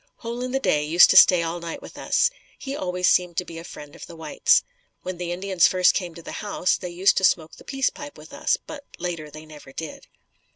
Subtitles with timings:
[0.15, 2.31] Hole in the Day used to stay all night with us.
[2.57, 4.63] He always seemed to be a friend of the whites.
[5.03, 8.17] When the Indians first came to the house, they used to smoke the peace pipe
[8.17, 10.07] with us, but later, they never did.